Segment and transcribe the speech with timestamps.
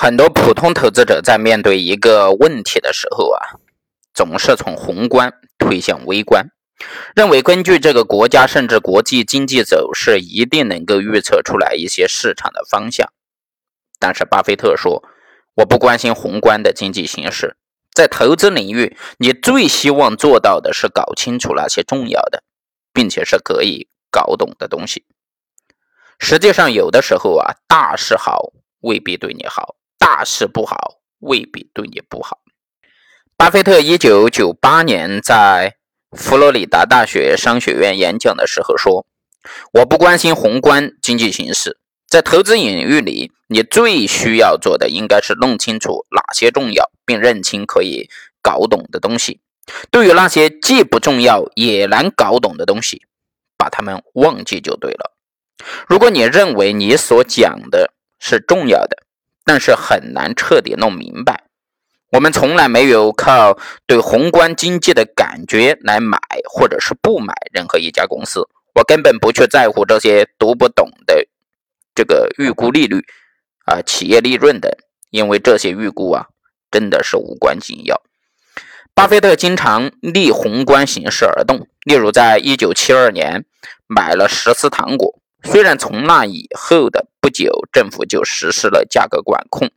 [0.00, 3.58] 很多普通投资者在面对一个问题的时候啊，
[4.14, 6.46] 总是从宏观推向微观，
[7.16, 13.12] 认为根据这个国家甚至国际经济走势，一定能够预测出来一些市场的方向。
[13.98, 15.02] 但是巴菲特说
[15.58, 17.56] ：“我不关心宏观的经济形势，
[17.92, 22.44] 在投资领域，你最希望做到的是搞清楚那些重要的，
[22.92, 25.04] 并且是可以搞懂的东西。
[26.20, 28.52] 实际上，有的时候啊，大势好
[28.82, 29.74] 未必对你好。”
[30.10, 32.38] 大事不好，未必对你不好。
[33.36, 35.76] 巴菲特一九九八年在
[36.16, 39.04] 佛罗里达大学商学院演讲的时候说
[39.74, 48.08] ：“我不关心宏观经济形势，在投资领域里，你最需要做的应该是弄清楚哪些重要，并认清可以
[48.40, 49.42] 搞懂的东西。
[49.90, 53.02] 对于那些既不重要也难搞懂的东西，
[53.58, 55.14] 把它们忘记就对了。
[55.86, 59.02] 如果你认为你所讲的是重要的，
[59.48, 61.44] 但是很难彻底弄明白。
[62.12, 68.46] 我们从来没有靠对宏观经济的感觉来买或者是不买任何一家公司。
[68.74, 71.26] 我根本不去在乎这些读不懂的
[71.94, 73.06] 这个预估利率
[73.64, 74.70] 啊、企业利润等，
[75.10, 76.26] 因为这些预估啊
[76.70, 78.02] 真的是无关紧要。
[78.94, 83.46] 巴菲特经常逆宏观形势而动，例如在一九七二年
[83.86, 85.18] 买了十斯糖果。
[85.44, 89.70] 虽然从那以后的不久，政府就实施了价格管控，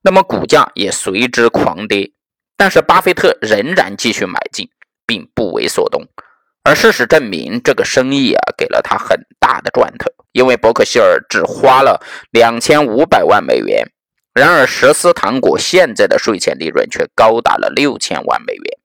[0.00, 2.10] 那么股价也随之狂跌，
[2.56, 4.70] 但是巴菲特仍然继续买进，
[5.04, 6.08] 并不为所动。
[6.62, 13.86] 而事实证明，这个生意啊给了他很大的赚头，因为伯克希尔只花了两千五百万美元，
[14.32, 18.78] 然而十斯糖果现在的税前利润却高达了六千万美元。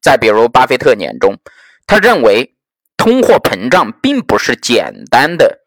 [0.00, 1.40] 再比如，巴菲特眼中，
[1.84, 2.54] 他认为。
[2.94, 5.61] 通货膨胀并不是简单的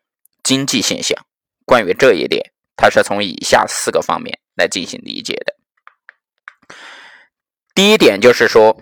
[0.45, 1.25] 经济现象。
[1.65, 5.55] 关于这一点，他是从以下四个方面来进行理解的。
[7.73, 8.79] 第一点就是说，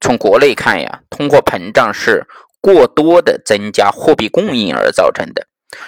[0.00, 2.26] 从国内看呀，通货膨胀是
[2.60, 5.46] 过多的增加货币供应而造成的。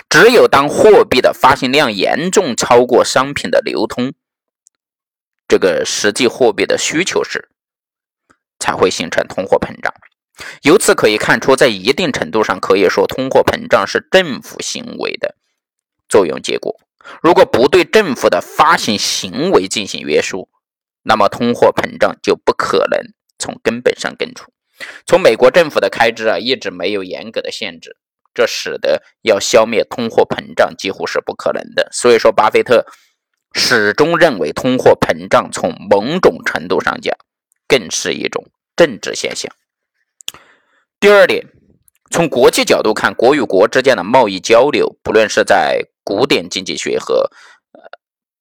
[0.09, 4.13] 只有当货币的发行量严重超过商品的流通，
[5.49, 7.49] 这个实际货币的需求时，
[8.61, 9.93] 才会形成通货膨胀。
[10.63, 15.35] 由此可以看出，在一定程度上可以说，通货膨胀是政府行为的
[16.09, 16.77] 作用结果。
[17.23, 20.49] 如果不对政府的发行行为进行约束，
[21.03, 23.01] 那么通货膨胀就不可能
[23.39, 24.53] 从根本上根除。
[25.07, 27.97] 从美国政府的开支啊，一直没有严格的限制，
[28.35, 31.89] 这使得要消灭通货膨胀几乎是不可能的。
[31.93, 32.87] 所以说，巴菲特
[33.55, 37.17] 始终认为，通货膨胀从某种程度上讲，
[37.67, 38.47] 更是一种
[38.77, 39.51] 政治现象。
[41.01, 41.47] 第二点，
[42.11, 47.31] 从国际角度看，国与国之间的贸易交流，不论是在古典经济学和
[47.73, 47.81] 呃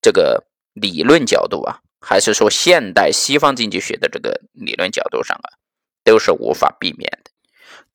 [0.02, 0.44] 这个
[0.74, 5.56] 理论角度啊，还是说现代西方经济学的这个理论角度上啊，
[6.04, 7.32] 都是无法避免的。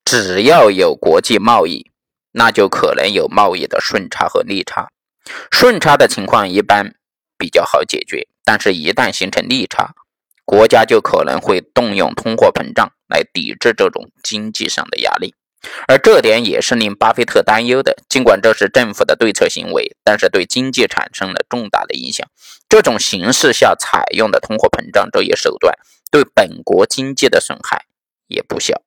[0.02, 1.91] 只要有国际贸易，
[2.32, 4.88] 那就可能有贸易的顺差和逆差。
[5.50, 6.94] 顺差的情况一般
[7.36, 9.94] 比较好解决，但是一旦形成逆差，
[10.44, 15.34] 国家就可能会动用通货膨胀来抵制这种经济上的压力，
[15.88, 17.97] 而这点也是令巴菲特担忧的。
[18.09, 22.28] 尽管这是政府的对策行为，但是对经济产生了重大的影响。
[22.69, 25.75] 这种形势下采用的通货膨胀这一手段，
[26.10, 27.87] 对本国经济的损害
[28.26, 28.82] 也不小。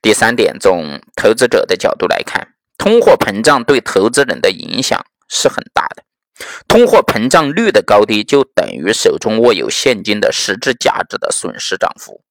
[0.00, 6.04] 第三点，从投资者的角度来看，通货膨胀对投资人的影响是很大的。
[6.68, 12.22] 通货膨胀率的高低就等于手中握有现金的实质价值的损失涨幅。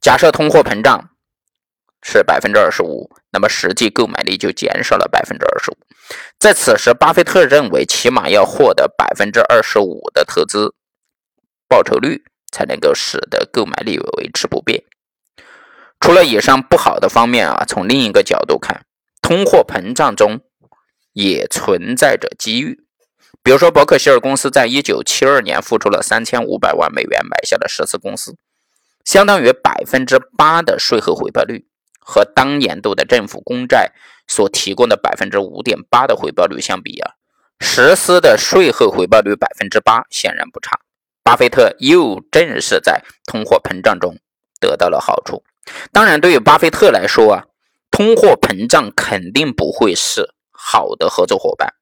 [0.00, 1.10] 假设通货膨胀
[2.02, 5.76] 是百分之二十五，那么实际购买力就减少了百分之二十五。
[6.38, 10.74] 在此时，巴菲特认为，起码要获得百分之二十五的投资
[11.66, 12.22] 报酬率，
[12.52, 14.84] 才能够使得购买力维持不变。
[16.00, 18.84] 除了以上不好的方面啊，从另一个角度看，
[19.22, 20.40] 通货膨胀中。
[21.14, 22.80] 也存在着机遇，
[23.42, 28.36] 比如说伯克希尔公司在一九七二年付出了三千五百万美元买下了十次公司，
[29.04, 31.66] 相当于百分之八的税后回报率，
[32.00, 33.92] 和当年度的政府公债
[34.26, 37.12] 所提供的百分之五点八的回报率相比啊，
[37.60, 40.80] 实施的税后回报率百分之八显然不差。
[41.22, 44.18] 巴菲特又正是在通货膨胀中
[44.60, 45.44] 得到了好处。
[45.92, 47.44] 当然，对于巴菲特来说啊，
[47.90, 50.34] 通货膨胀肯定不会是。
[50.66, 51.74] 好的合作伙伴，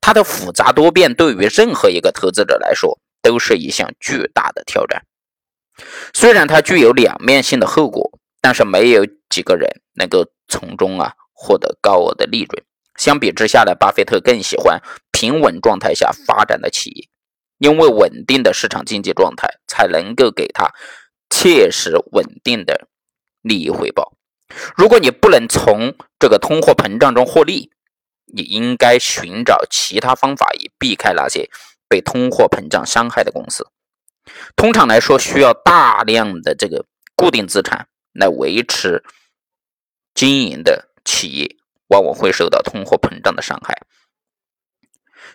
[0.00, 5.04] 它的复杂多变对于任何一个投资者来说都是一项巨大的挑战。
[6.14, 12.64] 虽然它具有两面性的后果，但是没有几个人能够从中啊获得高额的利润。
[12.96, 14.80] 相比之下呢，巴菲特更喜欢
[15.12, 17.08] 平稳状态下发展的企业，
[17.58, 20.70] 因为稳定的市场经济状态才能够给他
[21.28, 22.88] 切实稳定的
[23.42, 24.14] 利益回报。
[24.76, 27.70] 如果你不能从这个通货膨胀中获利，
[28.34, 31.48] 你应该寻找其他方法以避开那些
[31.88, 33.66] 被通货膨胀伤害的公司。
[34.56, 39.02] 通常来说，需要大量的这个固定资产来维持
[40.14, 41.56] 经营的企业。
[41.90, 43.82] 往往会受到通货膨胀的伤害，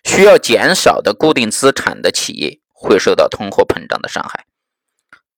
[0.06, 4.46] 需要减少的固定资产的企业会受到通货膨胀的伤害，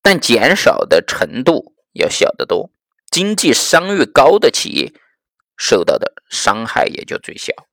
[0.03, 2.69] 但减少的程度要小得多。
[3.09, 4.93] 经济商誉高的企业
[5.57, 7.66] 受到的伤害也就最小。